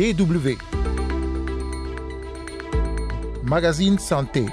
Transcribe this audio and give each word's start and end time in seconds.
DW. 0.00 0.56
Magazine 3.44 3.98
Santé. 3.98 4.46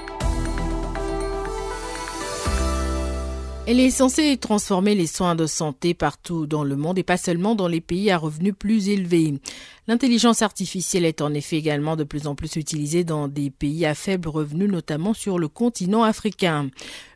Elle 3.66 3.80
est 3.80 3.88
censée 3.88 4.36
transformer 4.36 4.94
les 4.94 5.06
soins 5.06 5.34
de 5.34 5.46
santé 5.46 5.94
partout 5.94 6.46
dans 6.46 6.64
le 6.64 6.76
monde 6.76 6.98
et 6.98 7.02
pas 7.02 7.16
seulement 7.16 7.54
dans 7.54 7.66
les 7.66 7.80
pays 7.80 8.10
à 8.10 8.18
revenus 8.18 8.52
plus 8.58 8.90
élevés. 8.90 9.40
L'intelligence 9.86 10.42
artificielle 10.42 11.06
est 11.06 11.22
en 11.22 11.32
effet 11.32 11.56
également 11.56 11.96
de 11.96 12.04
plus 12.04 12.26
en 12.26 12.34
plus 12.34 12.56
utilisée 12.56 13.04
dans 13.04 13.26
des 13.26 13.48
pays 13.48 13.86
à 13.86 13.94
faible 13.94 14.28
revenu, 14.28 14.68
notamment 14.68 15.14
sur 15.14 15.38
le 15.38 15.48
continent 15.48 16.02
africain. 16.02 16.68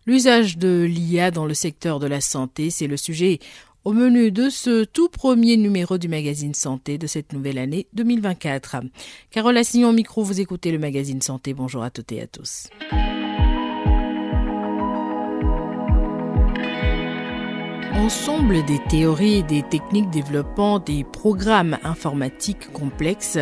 L'usage 0.06 0.56
de 0.56 0.84
l'IA 0.88 1.30
dans 1.30 1.44
le 1.44 1.52
secteur 1.52 1.98
de 2.00 2.06
la 2.06 2.22
santé, 2.22 2.70
c'est 2.70 2.86
le 2.86 2.96
sujet 2.96 3.40
au 3.84 3.92
menu 3.92 4.30
de 4.30 4.48
ce 4.48 4.84
tout 4.84 5.08
premier 5.08 5.56
numéro 5.56 5.98
du 5.98 6.08
magazine 6.08 6.54
Santé 6.54 6.98
de 6.98 7.06
cette 7.06 7.32
nouvelle 7.32 7.58
année 7.58 7.86
2024. 7.94 8.76
Carole 9.30 9.56
Assignon 9.56 9.92
micro, 9.92 10.22
vous 10.22 10.40
écoutez 10.40 10.70
le 10.70 10.78
magazine 10.78 11.20
Santé. 11.20 11.54
Bonjour 11.54 11.82
à 11.82 11.90
toutes 11.90 12.12
et 12.12 12.22
à 12.22 12.26
tous. 12.26 12.68
Ensemble 17.94 18.64
des 18.64 18.80
théories 18.88 19.42
des 19.44 19.62
techniques 19.62 20.10
développant 20.10 20.78
des 20.78 21.04
programmes 21.04 21.78
informatiques 21.84 22.72
complexes 22.72 23.38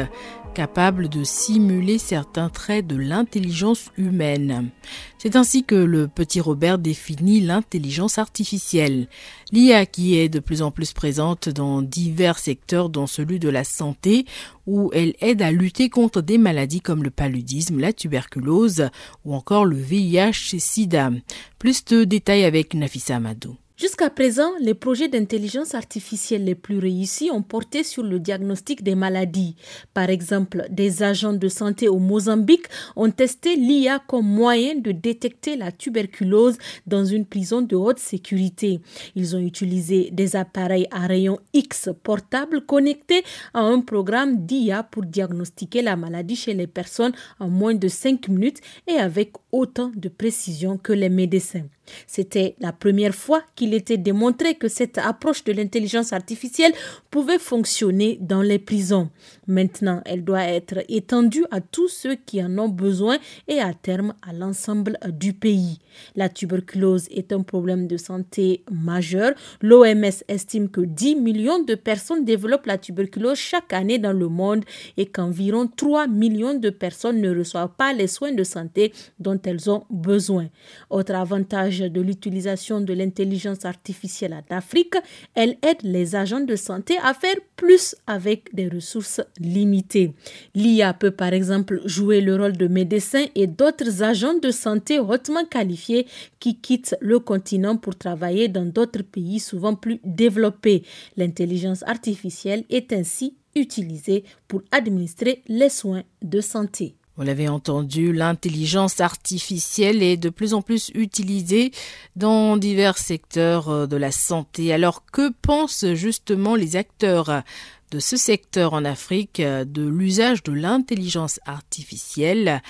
capables 0.52 1.08
de 1.08 1.24
simuler 1.24 1.98
certains 1.98 2.48
traits 2.48 2.86
de 2.86 2.96
l'intelligence 2.96 3.90
humaine. 3.96 4.70
C'est 5.18 5.36
ainsi 5.36 5.64
que 5.64 5.74
le 5.74 6.08
petit 6.08 6.40
Robert 6.40 6.78
définit 6.78 7.40
l'intelligence 7.40 8.18
artificielle. 8.18 9.08
L'IA 9.52 9.86
qui 9.86 10.18
est 10.18 10.28
de 10.28 10.40
plus 10.40 10.62
en 10.62 10.70
plus 10.70 10.92
présente 10.92 11.48
dans 11.48 11.82
divers 11.82 12.38
secteurs 12.38 12.88
dont 12.88 13.06
celui 13.06 13.38
de 13.38 13.48
la 13.48 13.64
santé 13.64 14.24
où 14.66 14.90
elle 14.92 15.14
aide 15.20 15.42
à 15.42 15.50
lutter 15.50 15.88
contre 15.88 16.20
des 16.20 16.38
maladies 16.38 16.80
comme 16.80 17.02
le 17.02 17.10
paludisme, 17.10 17.78
la 17.78 17.92
tuberculose 17.92 18.88
ou 19.24 19.34
encore 19.34 19.64
le 19.64 19.76
VIH-Sida. 19.76 21.10
Plus 21.58 21.84
de 21.84 22.04
détails 22.04 22.44
avec 22.44 22.74
Nafissa 22.74 23.16
Amadou. 23.16 23.56
Jusqu'à 23.80 24.10
présent, 24.10 24.50
les 24.60 24.74
projets 24.74 25.08
d'intelligence 25.08 25.74
artificielle 25.74 26.44
les 26.44 26.54
plus 26.54 26.78
réussis 26.78 27.30
ont 27.30 27.40
porté 27.40 27.82
sur 27.82 28.02
le 28.02 28.20
diagnostic 28.20 28.82
des 28.82 28.94
maladies. 28.94 29.56
Par 29.94 30.10
exemple, 30.10 30.66
des 30.68 31.02
agents 31.02 31.32
de 31.32 31.48
santé 31.48 31.88
au 31.88 31.98
Mozambique 31.98 32.66
ont 32.94 33.10
testé 33.10 33.56
l'IA 33.56 33.98
comme 34.06 34.26
moyen 34.26 34.74
de 34.74 34.92
détecter 34.92 35.56
la 35.56 35.72
tuberculose 35.72 36.58
dans 36.86 37.06
une 37.06 37.24
prison 37.24 37.62
de 37.62 37.74
haute 37.74 37.98
sécurité. 37.98 38.80
Ils 39.14 39.34
ont 39.34 39.40
utilisé 39.40 40.10
des 40.12 40.36
appareils 40.36 40.86
à 40.90 41.06
rayon 41.06 41.38
X 41.54 41.88
portables 42.02 42.66
connectés 42.66 43.24
à 43.54 43.60
un 43.60 43.80
programme 43.80 44.44
d'IA 44.44 44.82
pour 44.82 45.06
diagnostiquer 45.06 45.80
la 45.80 45.96
maladie 45.96 46.36
chez 46.36 46.52
les 46.52 46.66
personnes 46.66 47.14
en 47.38 47.48
moins 47.48 47.74
de 47.74 47.88
5 47.88 48.28
minutes 48.28 48.60
et 48.86 48.96
avec 48.96 49.32
autant 49.52 49.92
de 49.94 50.08
précision 50.08 50.76
que 50.78 50.92
les 50.92 51.08
médecins. 51.08 51.66
C'était 52.06 52.54
la 52.60 52.72
première 52.72 53.14
fois 53.14 53.42
qu'il 53.54 53.74
était 53.74 53.96
démontré 53.96 54.54
que 54.54 54.68
cette 54.68 54.98
approche 54.98 55.44
de 55.44 55.52
l'intelligence 55.52 56.12
artificielle 56.12 56.72
pouvait 57.10 57.38
fonctionner 57.38 58.18
dans 58.20 58.42
les 58.42 58.58
prisons. 58.58 59.10
Maintenant, 59.46 60.02
elle 60.04 60.24
doit 60.24 60.44
être 60.44 60.84
étendue 60.88 61.44
à 61.50 61.60
tous 61.60 61.88
ceux 61.88 62.14
qui 62.14 62.42
en 62.42 62.56
ont 62.58 62.68
besoin 62.68 63.18
et 63.48 63.60
à 63.60 63.74
terme 63.74 64.14
à 64.26 64.32
l'ensemble 64.32 64.98
du 65.08 65.32
pays. 65.32 65.78
La 66.14 66.28
tuberculose 66.28 67.08
est 67.10 67.32
un 67.32 67.42
problème 67.42 67.86
de 67.86 67.96
santé 67.96 68.62
majeur. 68.70 69.32
L'OMS 69.60 70.22
estime 70.28 70.68
que 70.68 70.80
10 70.80 71.16
millions 71.16 71.62
de 71.62 71.74
personnes 71.74 72.24
développent 72.24 72.66
la 72.66 72.78
tuberculose 72.78 73.38
chaque 73.38 73.72
année 73.72 73.98
dans 73.98 74.12
le 74.12 74.28
monde 74.28 74.64
et 74.96 75.06
qu'environ 75.06 75.66
3 75.66 76.06
millions 76.06 76.54
de 76.54 76.70
personnes 76.70 77.20
ne 77.20 77.36
reçoivent 77.36 77.74
pas 77.76 77.92
les 77.92 78.06
soins 78.06 78.32
de 78.32 78.44
santé 78.44 78.92
dont 79.18 79.39
elles 79.46 79.70
ont 79.70 79.84
besoin. 79.90 80.48
Autre 80.90 81.14
avantage 81.14 81.80
de 81.80 82.00
l'utilisation 82.00 82.80
de 82.80 82.92
l'intelligence 82.92 83.64
artificielle 83.64 84.34
en 84.34 84.56
Afrique, 84.56 84.94
elle 85.34 85.56
aide 85.62 85.82
les 85.82 86.16
agents 86.16 86.40
de 86.40 86.56
santé 86.56 86.96
à 87.02 87.14
faire 87.14 87.36
plus 87.56 87.94
avec 88.06 88.54
des 88.54 88.68
ressources 88.68 89.20
limitées. 89.38 90.12
L'IA 90.54 90.94
peut 90.94 91.10
par 91.10 91.32
exemple 91.32 91.80
jouer 91.84 92.20
le 92.20 92.36
rôle 92.36 92.56
de 92.56 92.66
médecin 92.66 93.26
et 93.34 93.46
d'autres 93.46 94.02
agents 94.02 94.38
de 94.38 94.50
santé 94.50 94.98
hautement 94.98 95.44
qualifiés 95.44 96.06
qui 96.38 96.56
quittent 96.56 96.96
le 97.00 97.18
continent 97.18 97.76
pour 97.76 97.96
travailler 97.96 98.48
dans 98.48 98.66
d'autres 98.66 99.02
pays 99.02 99.40
souvent 99.40 99.74
plus 99.74 100.00
développés. 100.04 100.82
L'intelligence 101.16 101.82
artificielle 101.84 102.64
est 102.70 102.92
ainsi 102.92 103.36
utilisée 103.54 104.24
pour 104.48 104.62
administrer 104.70 105.42
les 105.48 105.68
soins 105.68 106.02
de 106.22 106.40
santé. 106.40 106.94
Vous 107.20 107.26
l'avez 107.26 107.50
entendu, 107.50 108.14
l'intelligence 108.14 108.98
artificielle 108.98 110.02
est 110.02 110.16
de 110.16 110.30
plus 110.30 110.54
en 110.54 110.62
plus 110.62 110.90
utilisée 110.94 111.70
dans 112.16 112.56
divers 112.56 112.96
secteurs 112.96 113.68
euh, 113.68 113.86
de 113.86 113.98
la 113.98 114.10
santé. 114.10 114.72
Alors 114.72 115.04
que 115.04 115.30
pensent 115.42 115.92
justement 115.92 116.54
les 116.54 116.76
acteurs 116.76 117.42
de 117.90 117.98
ce 117.98 118.16
secteur 118.16 118.72
en 118.72 118.86
Afrique 118.86 119.40
euh, 119.40 119.66
de 119.66 119.86
l'usage 119.86 120.42
de 120.44 120.52
l'intelligence 120.54 121.40
artificielle? 121.44 122.62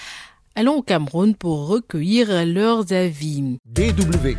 Allons 0.57 0.79
au 0.79 0.83
Cameroun 0.83 1.37
pour 1.37 1.69
recueillir 1.69 2.45
leurs 2.45 2.93
avis. 2.93 3.57
DW. 3.67 4.31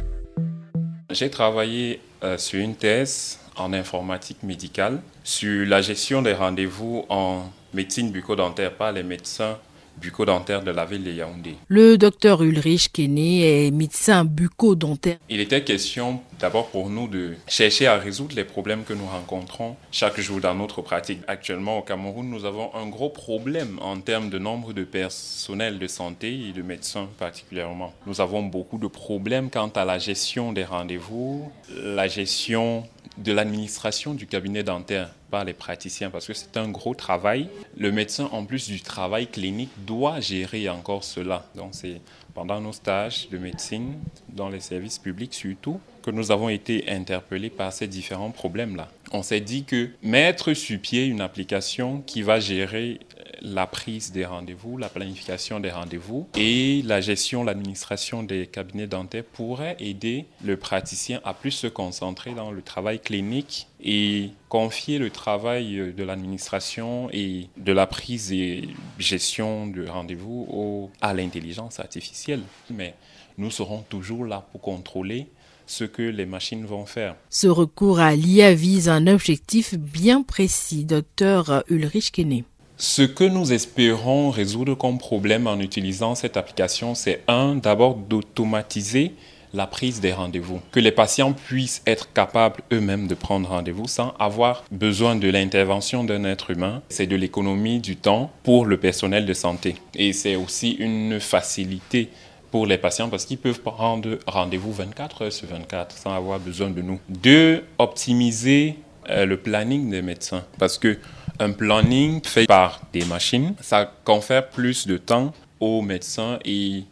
J'ai 1.09 1.29
travaillé 1.29 2.01
euh, 2.25 2.37
sur 2.37 2.59
une 2.59 2.75
thèse 2.75 3.39
en 3.55 3.71
informatique 3.71 4.43
médicale 4.43 5.01
sur 5.23 5.65
la 5.65 5.81
gestion 5.81 6.21
des 6.21 6.33
rendez-vous 6.33 7.05
en 7.07 7.49
médecine 7.73 8.11
bucco-dentaire 8.11 8.75
par 8.75 8.91
les 8.91 9.03
médecins 9.03 9.57
bucco-dentaire 9.97 10.63
de 10.63 10.71
la 10.71 10.85
ville 10.85 11.03
de 11.03 11.11
Yaoundé. 11.11 11.55
Le 11.67 11.97
docteur 11.97 12.41
Ulrich 12.43 12.91
Kenny 12.91 13.43
est 13.43 13.71
médecin 13.71 14.25
bucco-dentaire. 14.25 15.17
Il 15.29 15.39
était 15.39 15.63
question 15.63 16.21
d'abord 16.39 16.69
pour 16.69 16.89
nous 16.89 17.07
de 17.07 17.35
chercher 17.47 17.87
à 17.87 17.97
résoudre 17.97 18.35
les 18.35 18.43
problèmes 18.43 18.83
que 18.83 18.93
nous 18.93 19.05
rencontrons 19.05 19.75
chaque 19.91 20.19
jour 20.19 20.39
dans 20.39 20.55
notre 20.55 20.81
pratique. 20.81 21.19
Actuellement 21.27 21.77
au 21.77 21.81
Cameroun, 21.81 22.27
nous 22.29 22.45
avons 22.45 22.73
un 22.75 22.87
gros 22.87 23.09
problème 23.09 23.77
en 23.81 23.99
termes 23.99 24.29
de 24.29 24.39
nombre 24.39 24.73
de 24.73 24.83
personnels 24.83 25.77
de 25.77 25.87
santé 25.87 26.47
et 26.49 26.51
de 26.51 26.61
médecins 26.61 27.07
particulièrement. 27.19 27.93
Nous 28.07 28.21
avons 28.21 28.43
beaucoup 28.43 28.79
de 28.79 28.87
problèmes 28.87 29.49
quant 29.49 29.69
à 29.69 29.85
la 29.85 29.99
gestion 29.99 30.51
des 30.51 30.65
rendez-vous, 30.65 31.51
la 31.75 32.07
gestion 32.07 32.83
de 33.17 33.31
l'administration 33.31 34.13
du 34.13 34.27
cabinet 34.27 34.63
dentaire 34.63 35.13
par 35.29 35.45
les 35.45 35.53
praticiens 35.53 36.09
parce 36.09 36.27
que 36.27 36.33
c'est 36.33 36.57
un 36.57 36.69
gros 36.69 36.95
travail. 36.95 37.49
Le 37.77 37.91
médecin, 37.91 38.29
en 38.31 38.45
plus 38.45 38.67
du 38.67 38.81
travail 38.81 39.27
clinique, 39.27 39.71
doit 39.85 40.19
gérer 40.19 40.69
encore 40.69 41.03
cela. 41.03 41.45
Donc 41.55 41.69
c'est 41.73 42.01
pendant 42.33 42.61
nos 42.61 42.73
stages 42.73 43.29
de 43.29 43.37
médecine, 43.37 43.95
dans 44.29 44.49
les 44.49 44.59
services 44.59 44.99
publics 44.99 45.33
surtout, 45.33 45.79
que 46.01 46.11
nous 46.11 46.31
avons 46.31 46.49
été 46.49 46.89
interpellés 46.89 47.49
par 47.49 47.73
ces 47.73 47.87
différents 47.87 48.31
problèmes-là. 48.31 48.89
On 49.11 49.23
s'est 49.23 49.41
dit 49.41 49.65
que 49.65 49.89
mettre 50.01 50.53
sur 50.53 50.79
pied 50.79 51.05
une 51.05 51.21
application 51.21 52.01
qui 52.01 52.21
va 52.21 52.39
gérer 52.39 52.99
la 53.41 53.67
prise 53.67 54.11
des 54.11 54.25
rendez-vous, 54.25 54.77
la 54.77 54.89
planification 54.89 55.59
des 55.59 55.71
rendez-vous 55.71 56.27
et 56.35 56.81
la 56.83 57.01
gestion, 57.01 57.43
l'administration 57.43 58.23
des 58.23 58.47
cabinets 58.47 58.87
dentaires 58.87 59.23
pourrait 59.23 59.75
aider 59.79 60.25
le 60.43 60.57
praticien 60.57 61.19
à 61.23 61.33
plus 61.33 61.51
se 61.51 61.67
concentrer 61.67 62.33
dans 62.33 62.51
le 62.51 62.61
travail 62.61 62.99
clinique 62.99 63.67
et 63.83 64.29
confier 64.49 64.99
le 64.99 65.09
travail 65.09 65.93
de 65.95 66.03
l'administration 66.03 67.09
et 67.11 67.47
de 67.57 67.71
la 67.71 67.87
prise 67.87 68.31
et 68.31 68.69
gestion 68.99 69.67
de 69.67 69.87
rendez-vous 69.87 70.91
à 71.01 71.13
l'intelligence 71.13 71.79
artificielle. 71.79 72.41
Mais 72.69 72.93
nous 73.37 73.51
serons 73.51 73.83
toujours 73.89 74.25
là 74.25 74.45
pour 74.51 74.61
contrôler 74.61 75.27
ce 75.65 75.85
que 75.85 76.01
les 76.01 76.25
machines 76.25 76.65
vont 76.65 76.85
faire. 76.85 77.15
Ce 77.29 77.47
recours 77.47 77.99
à 77.99 78.13
l'IA 78.13 78.53
vise 78.53 78.89
un 78.89 79.07
objectif 79.07 79.75
bien 79.75 80.21
précis, 80.21 80.83
docteur 80.83 81.63
Ulrich 81.69 82.11
Kenney. 82.11 82.43
Ce 82.83 83.03
que 83.03 83.23
nous 83.23 83.53
espérons 83.53 84.31
résoudre 84.31 84.73
comme 84.73 84.97
problème 84.97 85.45
en 85.45 85.59
utilisant 85.59 86.15
cette 86.15 86.35
application, 86.35 86.95
c'est 86.95 87.21
un, 87.27 87.53
d'abord 87.53 87.93
d'automatiser 87.93 89.13
la 89.53 89.67
prise 89.67 90.01
des 90.01 90.11
rendez-vous, 90.11 90.61
que 90.71 90.79
les 90.79 90.91
patients 90.91 91.31
puissent 91.31 91.83
être 91.85 92.11
capables 92.11 92.63
eux-mêmes 92.73 93.05
de 93.05 93.13
prendre 93.13 93.49
rendez-vous 93.49 93.87
sans 93.87 94.15
avoir 94.17 94.63
besoin 94.71 95.15
de 95.15 95.29
l'intervention 95.29 96.03
d'un 96.03 96.23
être 96.23 96.49
humain. 96.49 96.81
C'est 96.89 97.05
de 97.05 97.15
l'économie 97.15 97.81
du 97.81 97.97
temps 97.97 98.31
pour 98.41 98.65
le 98.65 98.77
personnel 98.77 99.27
de 99.27 99.33
santé. 99.35 99.75
Et 99.93 100.11
c'est 100.11 100.35
aussi 100.35 100.71
une 100.71 101.19
facilité 101.19 102.09
pour 102.49 102.65
les 102.65 102.79
patients 102.79 103.09
parce 103.09 103.25
qu'ils 103.25 103.37
peuvent 103.37 103.61
prendre 103.61 104.17
rendez-vous 104.25 104.73
24 104.73 105.21
heures 105.21 105.31
sur 105.31 105.49
24 105.49 105.95
sans 105.95 106.15
avoir 106.15 106.39
besoin 106.39 106.71
de 106.71 106.81
nous. 106.81 106.99
Deux, 107.09 107.63
optimiser 107.77 108.77
euh, 109.09 109.25
le 109.25 109.37
planning 109.37 109.89
des 109.89 110.01
médecins 110.01 110.43
parce 110.57 110.77
que 110.77 110.97
un 111.41 111.51
planning 111.51 112.21
fait 112.23 112.45
par 112.45 112.81
des 112.93 113.03
machines, 113.03 113.55
ça 113.61 113.91
confère 114.03 114.49
plus 114.49 114.85
de 114.85 114.97
temps 114.97 115.33
aux 115.59 115.81
médecins 115.81 116.37
et 116.45 116.83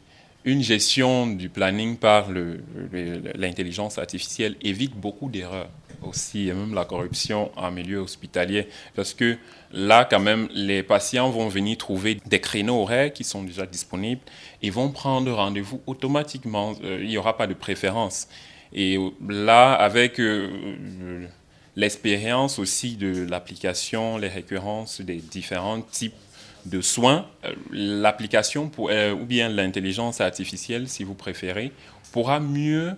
une 0.43 0.63
gestion 0.63 1.27
du 1.27 1.49
planning 1.49 1.97
par 1.97 2.27
l'intelligence 3.35 3.99
artificielle 3.99 4.55
évite 4.61 4.95
beaucoup 4.95 5.29
d'erreurs. 5.29 5.69
aussi 6.01 6.47
et 6.47 6.53
même 6.53 6.73
la 6.73 6.85
corruption 6.85 7.51
en 7.57 7.71
milieu 7.71 7.99
hospitalier. 7.99 8.69
Parce 8.95 9.13
que 9.13 9.37
là, 9.73 10.07
quand 10.09 10.21
même, 10.21 10.47
les 10.53 10.81
patients 10.81 11.29
vont 11.29 11.49
venir 11.49 11.77
trouver 11.77 12.17
des 12.25 12.39
créneaux 12.39 12.81
horaires 12.83 13.11
qui 13.11 13.25
sont 13.25 13.43
déjà 13.43 13.65
disponibles 13.65 14.21
et 14.63 14.69
vont 14.69 14.89
prendre 14.91 15.29
rendez-vous 15.33 15.81
automatiquement. 15.85 16.73
Euh, 16.83 16.99
il 17.01 17.09
n'y 17.09 17.17
aura 17.17 17.35
pas 17.35 17.47
de 17.47 17.53
préférence. 17.53 18.29
Et 18.71 18.97
là, 19.27 19.73
avec 19.73 20.21
euh, 20.21 21.27
l'expérience 21.75 22.59
aussi 22.59 22.95
de 22.95 23.25
l'application, 23.29 24.17
les 24.17 24.27
récurrences 24.27 25.01
des 25.01 25.17
différents 25.17 25.81
types 25.81 26.13
de 26.65 26.81
soins, 26.81 27.25
euh, 27.45 27.53
l'application 27.71 28.69
ou 28.79 29.25
bien 29.25 29.49
l'intelligence 29.49 30.21
artificielle, 30.21 30.87
si 30.87 31.03
vous 31.03 31.15
préférez, 31.15 31.71
pourra 32.11 32.39
mieux 32.39 32.93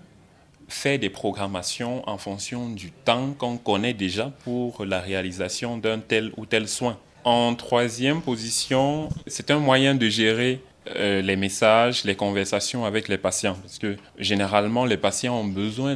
fait 0.67 0.97
des 0.97 1.09
programmations 1.09 2.07
en 2.09 2.17
fonction 2.17 2.69
du 2.69 2.91
temps 2.91 3.33
qu'on 3.37 3.57
connaît 3.57 3.93
déjà 3.93 4.31
pour 4.43 4.85
la 4.85 4.99
réalisation 4.99 5.77
d'un 5.77 5.99
tel 5.99 6.31
ou 6.37 6.45
tel 6.45 6.67
soin. 6.67 6.97
En 7.23 7.53
troisième 7.53 8.21
position, 8.21 9.09
c'est 9.27 9.51
un 9.51 9.59
moyen 9.59 9.93
de 9.93 10.07
gérer 10.09 10.61
euh, 10.95 11.21
les 11.21 11.35
messages, 11.35 12.03
les 12.05 12.15
conversations 12.15 12.85
avec 12.85 13.07
les 13.07 13.19
patients. 13.19 13.57
Parce 13.61 13.77
que 13.77 13.97
généralement, 14.17 14.85
les 14.85 14.97
patients 14.97 15.39
ont 15.39 15.45
besoin 15.45 15.95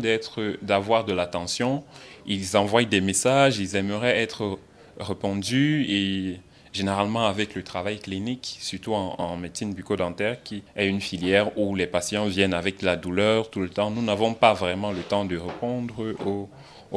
d'avoir 0.62 1.06
de 1.06 1.14
l'attention. 1.14 1.84
Ils 2.28 2.58
envoient 2.58 2.84
des 2.84 3.02
messages, 3.02 3.60
ils 3.60 3.76
aimeraient 3.76 4.18
être 4.18 4.60
répondus 5.00 5.86
et 5.88 6.40
généralement 6.76 7.28
avec 7.28 7.56
le 7.56 7.64
travail 7.64 8.00
clinique, 8.00 8.58
surtout 8.60 8.94
en, 8.94 9.38
médecine 9.38 9.74
bucco-dentaire, 9.74 10.44
qui 10.44 10.62
est 10.76 10.88
une 10.88 11.00
filière 11.00 11.58
où 11.58 11.74
les 11.74 11.88
patients 11.88 12.26
viennent 12.26 12.54
avec 12.54 12.82
la 12.82 12.98
douleur 12.98 13.50
tout 13.50 13.62
le 13.62 13.70
temps. 13.70 13.90
Nous 13.92 14.02
n'avons 14.02 14.34
pas 14.34 14.54
vraiment 14.54 14.92
le 14.92 15.02
temps 15.02 15.26
de 15.26 15.38
répondre 15.38 16.14
aux, 16.26 16.50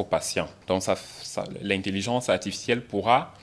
patients. 0.03 0.47
Donc 0.67 0.83
l'intelligence 1.61 2.29
artificielle 2.29 2.81
pourra 2.81 3.33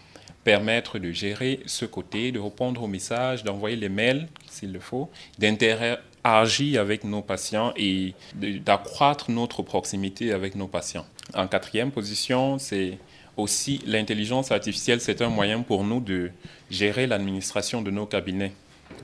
permettre 0.43 0.99
de 0.99 1.11
gérer 1.13 1.61
ce 1.67 1.85
côté, 1.85 2.33
de 2.33 2.39
répondre 2.39 2.83
aux 2.83 2.87
messages, 2.87 3.45
d'envoyer 3.45 3.77
les 3.77 3.91
mails 3.91 4.27
s'il 4.49 4.73
le 4.73 4.81
faut, 4.81 5.11
d'interagir 5.39 6.81
avec 6.81 7.05
nos 7.05 7.21
patients 7.21 7.75
et 7.77 8.15
d'accroître 8.35 9.31
notre 9.31 9.63
proximité 9.63 10.33
avec 10.33 10.55
nos 10.55 10.67
patients. 10.67 11.05
En 11.35 11.47
quatrième 11.49 11.91
position, 11.91 12.59
c'est 12.59 12.99
aussi, 13.37 13.83
l'intelligence 13.87 14.51
artificielle, 14.51 15.01
c'est 15.01 15.21
un 15.21 15.29
moyen 15.29 15.63
pour 15.63 15.85
nous 15.85 16.01
de 16.01 16.31
gérer 16.71 17.07
l'administration 17.07 17.83
de 17.83 17.91
nos 17.91 18.07
cabinets. 18.07 18.53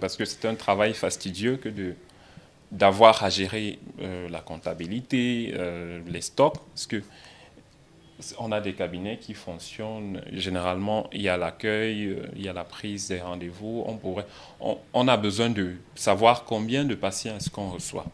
Parce 0.01 0.17
que 0.17 0.25
c'est 0.25 0.47
un 0.47 0.55
travail 0.55 0.95
fastidieux 0.95 1.57
que 1.57 1.69
d'avoir 2.71 3.23
à 3.23 3.29
gérer 3.29 3.79
euh, 4.01 4.29
la 4.29 4.41
comptabilité, 4.41 5.53
euh, 5.55 6.01
les 6.07 6.23
stocks, 6.23 6.57
parce 6.75 6.87
que 6.87 7.03
on 8.39 8.53
a 8.53 8.61
des 8.61 8.73
cabinets 8.75 9.19
qui 9.19 9.35
fonctionnent. 9.35 10.23
Généralement, 10.33 11.09
il 11.13 11.23
y 11.23 11.29
a 11.29 11.37
l'accueil, 11.37 12.07
euh, 12.07 12.27
il 12.37 12.43
y 12.43 12.49
a 12.49 12.53
la 12.53 12.65
prise 12.65 13.09
des 13.09 13.21
rendez-vous. 13.21 13.85
On, 13.87 13.97
pourrait, 13.97 14.27
on, 14.61 15.09
a 15.09 15.17
besoin 15.17 15.51
de 15.51 15.75
savoir 15.95 16.45
combien 16.45 16.85
de 16.85 16.95
patients 16.95 17.37
est-ce 17.37 17.51
qu'on 17.51 17.71
reçoit. 17.71 18.07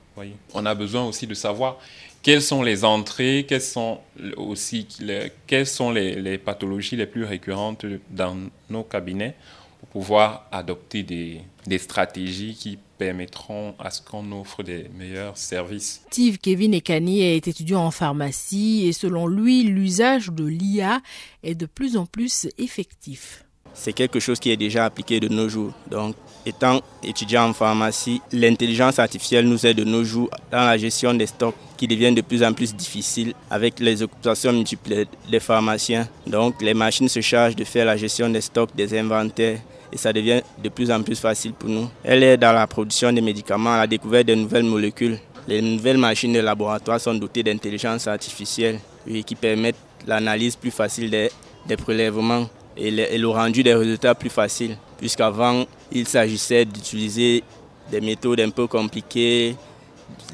On 0.55 0.67
a 0.67 0.75
besoin 0.75 1.05
aussi 1.05 1.27
de 1.27 1.35
savoir 1.35 1.79
quelles 2.23 2.43
sont 2.43 2.63
les 2.63 2.85
entrées, 2.85 3.47
quelles 3.49 3.61
sont 3.61 4.01
aussi 4.37 4.89
les, 5.01 5.65
sont 5.65 5.91
les, 5.93 6.39
pathologies 6.39 6.97
les 6.97 7.07
plus 7.07 7.25
récurrentes 7.25 7.87
dans 8.11 8.37
nos 8.69 8.83
cabinets 8.83 9.35
pour 9.79 9.89
pouvoir 9.89 10.47
adopter 10.51 11.05
des 11.05 11.79
stratégies 11.79 12.55
qui 12.55 12.79
permettront 12.99 13.75
à 13.79 13.91
ce 13.91 14.03
qu'on 14.03 14.33
offre 14.33 14.63
des 14.63 14.91
meilleurs 14.95 15.37
services. 15.37 16.03
Steve 16.11 16.39
Kevin 16.39 16.75
Ekani 16.75 17.23
est 17.23 17.47
étudiant 17.49 17.85
en 17.85 17.91
pharmacie 17.91 18.87
et 18.87 18.93
selon 18.93 19.27
lui, 19.27 19.63
l'usage 19.63 20.29
de 20.29 20.45
l'IA 20.45 21.01
est 21.43 21.55
de 21.55 21.67
plus 21.67 21.97
en 21.97 22.07
plus 22.07 22.49
effectif. 22.59 23.45
C'est 23.75 23.93
quelque 23.93 24.19
chose 24.19 24.41
qui 24.41 24.51
est 24.51 24.57
déjà 24.57 24.85
appliqué 24.87 25.21
de 25.21 25.29
nos 25.29 25.49
jours. 25.49 25.73
Donc, 25.89 26.17
étant 26.45 26.81
étudiant 27.05 27.49
en 27.49 27.53
pharmacie, 27.53 28.21
l'intelligence 28.33 28.99
artificielle 28.99 29.47
nous 29.47 29.65
aide 29.67 29.77
de 29.77 29.85
nos 29.85 30.03
jours 30.03 30.31
dans 30.51 30.65
la 30.65 30.77
gestion 30.77 31.15
des 31.15 31.27
stocks 31.27 31.55
qui 31.77 31.87
deviennent 31.87 32.17
de 32.17 32.23
plus 32.23 32.43
en 32.43 32.53
plus 32.53 32.75
difficiles 32.75 33.35
avec 33.51 33.79
les 33.79 34.03
occupations 34.03 34.53
multiples 34.53 35.05
des 35.31 35.41
pharmaciens. 35.41 36.09
Donc 36.27 36.61
les 36.61 36.75
machines 36.75 37.09
se 37.09 37.21
chargent 37.21 37.55
de 37.55 37.63
faire 37.65 37.87
la 37.87 37.97
gestion 37.97 38.29
des 38.31 38.41
stocks, 38.41 38.75
des 38.75 38.99
inventaires 38.99 39.61
et 39.93 39.97
ça 39.97 40.13
devient 40.13 40.41
de 40.63 40.69
plus 40.69 40.91
en 40.91 41.03
plus 41.03 41.19
facile 41.19 41.53
pour 41.53 41.69
nous. 41.69 41.89
Elle 42.05 42.23
est 42.23 42.37
dans 42.37 42.53
la 42.53 42.67
production 42.67 43.13
des 43.13 43.21
médicaments, 43.21 43.77
la 43.77 43.87
découverte 43.87 44.27
de 44.27 44.35
nouvelles 44.35 44.65
molécules. 44.65 45.19
Les 45.47 45.63
nouvelles 45.63 45.99
machines 45.99 46.33
de 46.33 46.41
laboratoire 46.41 47.01
sont 47.01 47.15
dotées 47.15 47.43
d'intelligence 47.43 48.07
artificielle 48.07 48.81
qui 49.27 49.35
permettent 49.35 49.77
l'analyse 50.07 50.57
plus 50.57 50.71
facile 50.71 51.11
des, 51.11 51.77
prélèvements 51.77 52.49
et 52.77 52.91
le, 52.91 53.29
rendu 53.29 53.63
des 53.63 53.75
résultats 53.75 54.15
plus 54.15 54.31
facile. 54.31 54.77
Puisqu'avant, 54.99 55.65
il 55.93 56.07
s'agissait 56.07 56.65
d'utiliser 56.65 57.43
des 57.91 58.01
méthodes 58.01 58.41
un 58.41 58.51
peu 58.51 58.67
compliquées, 58.67 59.57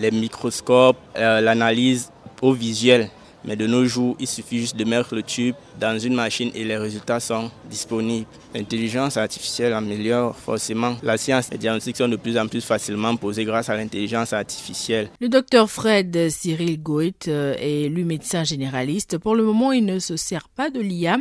les 0.00 0.10
microscopes, 0.10 0.96
euh, 1.16 1.40
l'analyse 1.40 2.10
au 2.42 2.52
visuel. 2.52 3.10
Mais 3.44 3.56
de 3.56 3.66
nos 3.66 3.84
jours, 3.84 4.16
il 4.18 4.26
suffit 4.26 4.58
juste 4.58 4.76
de 4.76 4.84
mettre 4.84 5.14
le 5.14 5.22
tube 5.22 5.54
dans 5.78 5.98
une 5.98 6.14
machine 6.14 6.50
et 6.54 6.64
les 6.64 6.76
résultats 6.76 7.20
sont 7.20 7.50
disponibles. 7.68 8.26
L'intelligence 8.54 9.16
artificielle 9.16 9.72
améliore 9.72 10.36
forcément 10.36 10.96
la 11.02 11.16
science. 11.16 11.50
Les 11.50 11.58
diagnostics 11.58 11.96
sont 11.96 12.08
de 12.08 12.16
plus 12.16 12.38
en 12.38 12.46
plus 12.46 12.64
facilement 12.64 13.16
posés 13.16 13.44
grâce 13.44 13.68
à 13.68 13.76
l'intelligence 13.76 14.32
artificielle. 14.32 15.10
Le 15.20 15.28
docteur 15.28 15.70
Fred 15.70 16.30
Cyril 16.30 16.82
Goet 16.82 17.28
euh, 17.28 17.54
est 17.58 17.88
lui 17.88 18.04
médecin 18.04 18.44
généraliste. 18.44 19.18
Pour 19.18 19.34
le 19.34 19.44
moment, 19.44 19.72
il 19.72 19.84
ne 19.84 19.98
se 19.98 20.16
sert 20.16 20.48
pas 20.48 20.70
de 20.70 20.80
l'IA. 20.80 21.18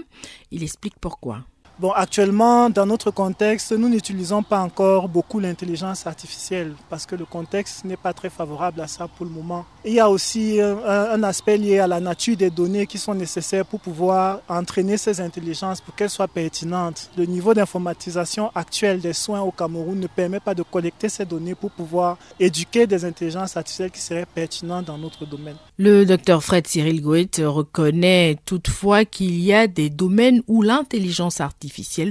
Il 0.52 0.64
explique 0.64 0.96
pourquoi. 1.02 1.44
Bon, 1.80 1.90
actuellement, 1.92 2.70
dans 2.70 2.86
notre 2.86 3.10
contexte, 3.10 3.72
nous 3.72 3.90
n'utilisons 3.90 4.44
pas 4.44 4.60
encore 4.60 5.10
beaucoup 5.10 5.40
l'intelligence 5.40 6.06
artificielle 6.06 6.74
parce 6.88 7.08
que 7.08 7.16
le 7.16 7.25
contexte 7.25 7.84
n'est 7.84 7.98
pas 7.98 8.14
très 8.14 8.30
favorable 8.30 8.80
à 8.80 8.88
ça 8.88 9.08
pour 9.08 9.25
le 9.25 9.31
moment. 9.31 9.66
Il 9.84 9.94
y 9.94 10.00
a 10.00 10.08
aussi 10.08 10.62
un, 10.62 11.24
aspect 11.24 11.58
lié 11.58 11.80
à 11.80 11.88
la 11.88 12.00
nature 12.00 12.38
des 12.38 12.52
données 12.52 12.86
qui 12.86 13.00
sont 13.00 13.16
nécessaires 13.16 13.66
pour 13.66 13.80
pouvoir 13.80 14.42
entraîner 14.48 14.98
ces 14.98 15.20
intelligences 15.20 15.81
pour 15.81 15.96
qu'elles 15.96 16.12
soient 16.12 16.28
pertinentes. 16.28 17.10
Le 17.18 17.25
niveau 17.25 17.56
d'informatisation 17.56 18.52
actuel 18.54 19.02
des 19.02 19.14
soins 19.14 19.42
au 19.42 19.52
Cameroun 19.52 20.00
ne 20.00 20.08
permet 20.08 20.40
pas 20.40 20.54
de 20.54 20.62
collecter 20.62 21.10
ces 21.10 21.26
données 21.26 21.56
pour 21.56 21.72
pouvoir 21.72 22.18
éduquer 22.40 22.86
des 22.86 23.04
intelligences 23.04 23.58
artificielles 23.58 23.92
qui 23.92 24.00
seraient 24.02 24.28
pertinentes 24.28 24.86
dans 24.86 24.98
notre 25.00 25.26
domaine. 25.26 25.56
Le 25.78 26.06
docteur 26.06 26.44
Fred 26.44 26.68
Cyril 26.68 27.02
Goet 27.02 27.30
reconnaît 27.40 28.38
toutefois 28.46 29.06
qu'il 29.06 29.40
y 29.40 29.54
a 29.54 29.66
des 29.66 29.90
domaines 29.90 30.44
où 30.48 30.62
l'intelligence 30.62 31.42
artificielle 31.42 31.62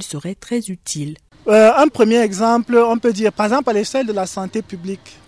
serait 0.02 0.34
très 0.34 0.58
utile 0.70 1.16
euh, 1.48 1.72
un 1.76 1.88
premier 1.88 2.20
exemple, 2.20 2.76
on 2.76 2.98
peut 2.98 3.12
dire, 3.12 3.32
par 3.32 3.46
exemple, 3.46 3.68
à 3.70 3.72
l'échelle 3.72 4.06
de 4.06 4.12
la 4.12 4.26
santé 4.26 4.62
publique, 4.62 5.18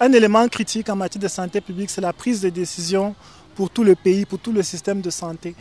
un 0.00 0.12
élément 0.12 0.48
critique 0.48 0.88
en 0.88 0.96
matière 0.96 1.22
de 1.22 1.28
santé 1.28 1.60
publique, 1.60 1.88
c'est 1.88 2.00
la 2.00 2.12
prise 2.12 2.40
de 2.40 2.48
décision 2.48 3.14
pour 3.54 3.70
tout 3.70 3.84
le 3.84 3.94
pays, 3.94 4.24
pour 4.24 4.40
tout 4.40 4.50
le 4.52 4.64
système 4.64 5.00
de 5.00 5.10
santé. 5.10 5.54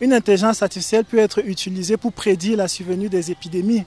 Une 0.00 0.12
intelligence 0.12 0.62
artificielle 0.62 1.04
peut 1.04 1.18
être 1.18 1.40
utilisée 1.44 1.96
pour 1.96 2.12
prédire 2.12 2.56
la 2.58 2.68
survenue 2.68 3.08
des 3.08 3.32
épidémies. 3.32 3.84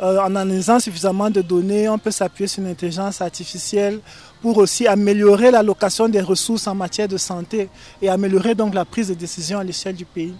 Euh, 0.00 0.18
en 0.20 0.34
analysant 0.36 0.78
suffisamment 0.80 1.28
de 1.30 1.40
données, 1.42 1.88
on 1.88 1.98
peut 1.98 2.10
s'appuyer 2.12 2.46
sur 2.48 2.62
une 2.62 2.70
intelligence 2.70 3.20
artificielle 3.20 4.00
pour 4.40 4.56
aussi 4.58 4.86
améliorer 4.86 5.50
l'allocation 5.52 6.08
des 6.08 6.20
ressources 6.20 6.66
en 6.66 6.74
matière 6.74 7.08
de 7.08 7.16
santé 7.16 7.68
et 8.02 8.08
améliorer 8.08 8.54
donc 8.54 8.74
la 8.74 8.84
prise 8.84 9.08
de 9.08 9.14
décision 9.14 9.58
à 9.58 9.64
l'échelle 9.64 9.96
du 9.96 10.04
pays. 10.04 10.34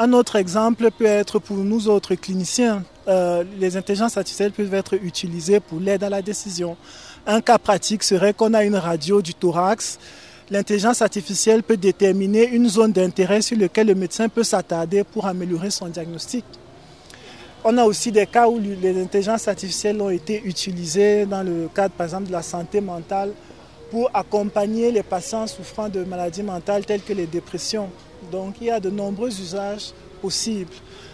Un 0.00 0.12
autre 0.12 0.36
exemple 0.36 0.92
peut 0.96 1.06
être 1.06 1.40
pour 1.40 1.56
nous 1.56 1.88
autres 1.88 2.14
cliniciens. 2.14 2.84
Euh, 3.08 3.42
les 3.58 3.76
intelligences 3.76 4.16
artificielles 4.16 4.52
peuvent 4.52 4.72
être 4.72 4.94
utilisées 4.94 5.58
pour 5.58 5.80
l'aide 5.80 6.04
à 6.04 6.08
la 6.08 6.22
décision. 6.22 6.76
Un 7.26 7.40
cas 7.40 7.58
pratique 7.58 8.04
serait 8.04 8.32
qu'on 8.32 8.54
a 8.54 8.62
une 8.62 8.76
radio 8.76 9.20
du 9.20 9.34
thorax. 9.34 9.98
L'intelligence 10.50 11.02
artificielle 11.02 11.64
peut 11.64 11.76
déterminer 11.76 12.46
une 12.46 12.68
zone 12.68 12.92
d'intérêt 12.92 13.42
sur 13.42 13.58
laquelle 13.58 13.88
le 13.88 13.96
médecin 13.96 14.28
peut 14.28 14.44
s'attarder 14.44 15.02
pour 15.02 15.26
améliorer 15.26 15.70
son 15.70 15.86
diagnostic. 15.88 16.44
On 17.64 17.76
a 17.76 17.82
aussi 17.82 18.12
des 18.12 18.26
cas 18.26 18.48
où 18.48 18.60
les 18.60 19.02
intelligences 19.02 19.48
artificielles 19.48 20.00
ont 20.00 20.10
été 20.10 20.40
utilisées 20.44 21.26
dans 21.26 21.42
le 21.42 21.68
cadre, 21.74 21.94
par 21.94 22.06
exemple, 22.06 22.28
de 22.28 22.32
la 22.32 22.42
santé 22.42 22.80
mentale 22.80 23.32
pour 23.90 24.08
accompagner 24.14 24.92
les 24.92 25.02
patients 25.02 25.48
souffrant 25.48 25.88
de 25.88 26.04
maladies 26.04 26.44
mentales 26.44 26.86
telles 26.86 27.02
que 27.02 27.12
les 27.12 27.26
dépressions. 27.26 27.90
Donc 28.30 28.56
il 28.60 28.66
y 28.68 28.70
a 28.70 28.80
de 28.80 28.90
nombreux 28.90 29.28
usages 29.28 29.92
possibles. 30.20 30.72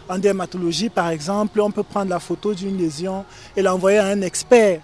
En 0.08 0.18
dermatologie, 0.18 0.88
par 0.90 1.08
exemple, 1.08 1.60
on 1.60 1.70
peut 1.70 1.82
prendre 1.82 2.10
la 2.10 2.20
photo 2.20 2.52
d'une 2.54 2.76
lésion 2.76 3.24
et 3.56 3.62
l'envoyer 3.62 3.98
à 3.98 4.06
un 4.06 4.20
expert. 4.20 4.80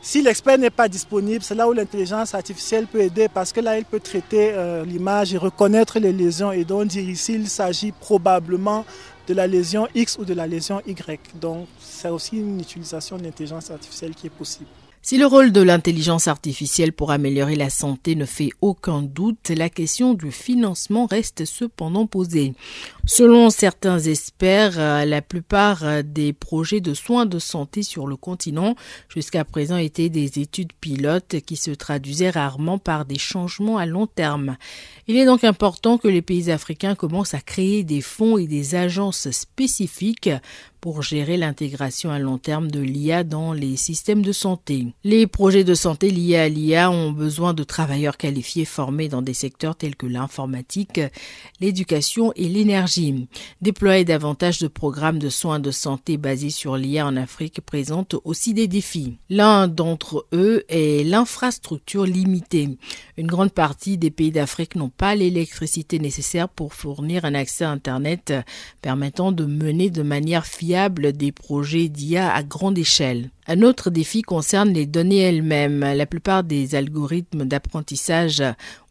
Si 0.00 0.20
l'expert 0.20 0.58
n'est 0.58 0.70
pas 0.70 0.86
disponible, 0.86 1.42
c'est 1.42 1.54
là 1.54 1.66
où 1.66 1.72
l'intelligence 1.72 2.34
artificielle 2.34 2.86
peut 2.86 3.00
aider 3.00 3.26
parce 3.28 3.52
que 3.52 3.60
là, 3.60 3.78
il 3.78 3.86
peut 3.86 4.00
traiter 4.00 4.52
euh, 4.52 4.84
l'image 4.84 5.32
et 5.32 5.38
reconnaître 5.38 5.98
les 5.98 6.12
lésions 6.12 6.52
et 6.52 6.64
donc 6.64 6.88
dire 6.88 7.08
ici, 7.08 7.34
il 7.34 7.48
s'agit 7.48 7.90
probablement 7.90 8.84
de 9.26 9.32
la 9.32 9.46
lésion 9.46 9.88
X 9.94 10.18
ou 10.18 10.26
de 10.26 10.34
la 10.34 10.46
lésion 10.46 10.82
Y. 10.86 11.18
Donc, 11.40 11.66
c'est 11.80 12.10
aussi 12.10 12.36
une 12.36 12.60
utilisation 12.60 13.16
de 13.16 13.24
l'intelligence 13.24 13.70
artificielle 13.70 14.14
qui 14.14 14.26
est 14.26 14.30
possible. 14.30 14.68
Si 15.06 15.18
le 15.18 15.26
rôle 15.26 15.52
de 15.52 15.60
l'intelligence 15.60 16.28
artificielle 16.28 16.94
pour 16.94 17.10
améliorer 17.10 17.56
la 17.56 17.68
santé 17.68 18.16
ne 18.16 18.24
fait 18.24 18.48
aucun 18.62 19.02
doute, 19.02 19.50
la 19.50 19.68
question 19.68 20.14
du 20.14 20.32
financement 20.32 21.04
reste 21.04 21.44
cependant 21.44 22.06
posée. 22.06 22.54
Selon 23.06 23.50
certains 23.50 23.98
experts, 23.98 24.78
euh, 24.78 25.04
la 25.04 25.20
plupart 25.20 25.84
euh, 25.84 26.02
des 26.02 26.32
projets 26.32 26.80
de 26.80 26.94
soins 26.94 27.26
de 27.26 27.38
santé 27.38 27.82
sur 27.82 28.06
le 28.06 28.16
continent 28.16 28.76
jusqu'à 29.10 29.44
présent 29.44 29.76
étaient 29.76 30.08
des 30.08 30.38
études 30.38 30.72
pilotes 30.72 31.36
qui 31.44 31.56
se 31.56 31.70
traduisaient 31.70 32.30
rarement 32.30 32.78
par 32.78 33.04
des 33.04 33.18
changements 33.18 33.76
à 33.76 33.84
long 33.84 34.06
terme. 34.06 34.56
Il 35.06 35.18
est 35.18 35.26
donc 35.26 35.44
important 35.44 35.98
que 35.98 36.08
les 36.08 36.22
pays 36.22 36.50
africains 36.50 36.94
commencent 36.94 37.34
à 37.34 37.40
créer 37.40 37.84
des 37.84 38.00
fonds 38.00 38.38
et 38.38 38.46
des 38.46 38.74
agences 38.74 39.30
spécifiques 39.30 40.30
pour 40.84 41.00
gérer 41.00 41.38
l'intégration 41.38 42.10
à 42.10 42.18
long 42.18 42.36
terme 42.36 42.70
de 42.70 42.78
l'IA 42.78 43.24
dans 43.24 43.54
les 43.54 43.74
systèmes 43.74 44.20
de 44.20 44.32
santé. 44.32 44.88
Les 45.02 45.26
projets 45.26 45.64
de 45.64 45.72
santé 45.72 46.10
liés 46.10 46.36
à 46.36 46.50
l'IA 46.50 46.90
ont 46.90 47.10
besoin 47.10 47.54
de 47.54 47.64
travailleurs 47.64 48.18
qualifiés 48.18 48.66
formés 48.66 49.08
dans 49.08 49.22
des 49.22 49.32
secteurs 49.32 49.76
tels 49.76 49.96
que 49.96 50.04
l'informatique, 50.04 51.00
l'éducation 51.58 52.34
et 52.36 52.50
l'énergie. 52.50 52.93
Déployer 53.60 54.04
davantage 54.04 54.58
de 54.58 54.68
programmes 54.68 55.18
de 55.18 55.28
soins 55.28 55.60
de 55.60 55.70
santé 55.70 56.16
basés 56.16 56.50
sur 56.50 56.76
l'IA 56.76 57.06
en 57.06 57.16
Afrique 57.16 57.60
présente 57.60 58.16
aussi 58.24 58.54
des 58.54 58.68
défis. 58.68 59.18
L'un 59.30 59.68
d'entre 59.68 60.26
eux 60.32 60.64
est 60.68 61.04
l'infrastructure 61.04 62.04
limitée. 62.04 62.78
Une 63.16 63.26
grande 63.26 63.52
partie 63.52 63.98
des 63.98 64.10
pays 64.10 64.30
d'Afrique 64.30 64.76
n'ont 64.76 64.90
pas 64.90 65.14
l'électricité 65.14 65.98
nécessaire 65.98 66.48
pour 66.48 66.74
fournir 66.74 67.24
un 67.24 67.34
accès 67.34 67.64
à 67.64 67.70
Internet 67.70 68.32
permettant 68.82 69.32
de 69.32 69.44
mener 69.44 69.90
de 69.90 70.02
manière 70.02 70.46
fiable 70.46 71.12
des 71.12 71.32
projets 71.32 71.88
d'IA 71.88 72.32
à 72.32 72.42
grande 72.42 72.78
échelle. 72.78 73.30
Un 73.46 73.60
autre 73.60 73.90
défi 73.90 74.22
concerne 74.22 74.72
les 74.72 74.86
données 74.86 75.18
elles-mêmes. 75.18 75.80
La 75.80 76.06
plupart 76.06 76.44
des 76.44 76.74
algorithmes 76.74 77.44
d'apprentissage 77.44 78.42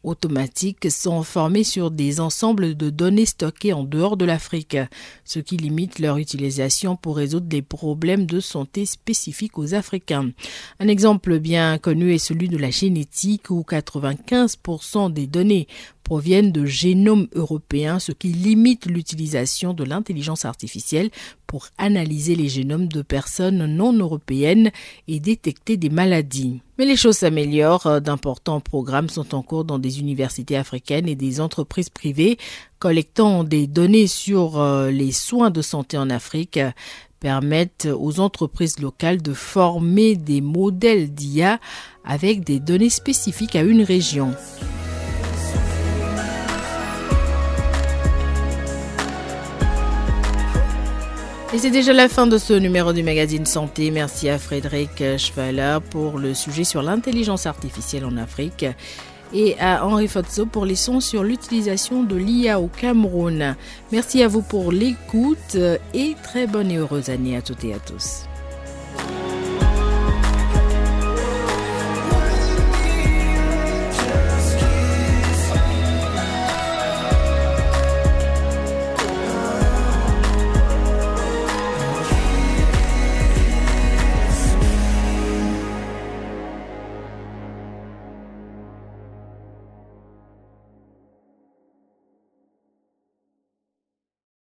automatique 0.04 0.92
sont 0.92 1.24
formés 1.24 1.64
sur 1.64 1.90
des 1.90 2.20
ensembles 2.20 2.76
de 2.76 2.90
données 2.90 3.26
stockées 3.26 3.74
en 3.74 3.84
dehors 3.84 4.18
de 4.18 4.26
l'Afrique, 4.26 4.78
ce 5.24 5.40
qui 5.40 5.58
limite 5.58 6.00
leur 6.00 6.18
utilisation 6.18 6.96
pour 6.96 7.16
résoudre 7.16 7.48
des 7.48 7.62
problèmes 7.62 8.26
de 8.26 8.40
santé 8.40 8.86
spécifiques 8.86 9.58
aux 9.58 9.74
Africains. 9.74 10.32
Un 10.80 10.88
exemple 10.88 11.40
bien 11.40 11.78
connu 11.78 12.14
est 12.14 12.18
celui 12.18 12.50
de 12.50 12.58
la 12.58 12.70
génétique 12.70 13.50
où 13.50 13.66
95% 13.68 15.12
des 15.12 15.26
données 15.26 15.68
proviennent 16.04 16.52
de 16.52 16.66
génomes 16.66 17.28
européens, 17.34 17.98
ce 17.98 18.12
qui 18.12 18.28
limite 18.28 18.88
l'utilisation 18.88 19.74
de 19.74 19.86
l'intelligence 19.86 20.44
artificielle 20.44 21.10
pour 21.48 21.70
analyser 21.78 22.36
les 22.36 22.50
génomes 22.50 22.90
de 22.90 23.02
personnes 23.02 23.66
non 23.68 23.94
européennes 23.94 24.43
et 25.08 25.20
détecter 25.20 25.78
des 25.78 25.90
maladies. 25.90 26.62
Mais 26.78 26.86
les 26.86 26.96
choses 26.96 27.18
s'améliorent. 27.18 28.02
D'importants 28.02 28.60
programmes 28.60 29.10
sont 29.10 29.36
en 29.36 29.42
cours 29.42 29.66
dans 29.66 29.80
des 29.80 30.00
universités 30.00 30.58
africaines 30.58 31.08
et 31.08 31.16
des 31.16 31.40
entreprises 31.42 31.90
privées 31.90 32.38
collectant 32.80 33.46
des 33.46 33.66
données 33.66 34.08
sur 34.08 34.60
euh, 34.60 34.92
les 34.92 35.14
soins 35.14 35.52
de 35.52 35.62
santé 35.62 35.98
en 35.98 36.10
Afrique 36.10 36.60
permettent 37.22 37.88
aux 37.98 38.20
entreprises 38.20 38.80
locales 38.80 39.22
de 39.22 39.34
former 39.34 40.18
des 40.18 40.42
modèles 40.42 41.14
d'IA 41.14 41.60
avec 42.04 42.44
des 42.44 42.60
données 42.60 42.90
spécifiques 42.90 43.56
à 43.56 43.62
une 43.62 43.84
région. 43.84 44.36
Et 51.54 51.60
c'est 51.60 51.70
déjà 51.70 51.94
la 51.94 52.10
fin 52.10 52.26
de 52.26 52.40
ce 52.40 52.54
numéro 52.54 52.94
du 52.94 53.04
magazine 53.04 53.46
Santé. 53.46 53.92
Merci 53.92 54.28
à 54.28 54.40
Frédéric 54.40 55.04
Schwaller 55.20 55.78
pour 55.92 56.18
le 56.18 56.34
sujet 56.34 56.64
sur 56.64 56.82
l'intelligence 56.82 57.46
artificielle 57.46 58.06
en 58.06 58.18
Afrique 58.18 58.66
et 59.36 59.56
à 59.60 59.86
Henri 59.86 60.08
Fotso 60.08 60.48
pour 60.48 60.66
les 60.66 60.76
sons 60.76 61.00
sur 61.00 61.24
l'utilisation 61.24 62.02
de 62.02 62.16
l'IA 62.16 62.60
au 62.60 62.70
Cameroun. 62.70 63.56
Merci 63.92 64.24
à 64.24 64.28
vous 64.28 64.42
pour 64.42 64.72
l'écoute 64.72 65.56
et 65.94 66.16
très 66.24 66.48
bonne 66.48 66.72
et 66.72 66.78
heureuse 66.78 67.10
année 67.10 67.38
à 67.38 67.44
toutes 67.44 67.64
et 67.64 67.76
à 67.76 67.80
tous. 67.80 68.24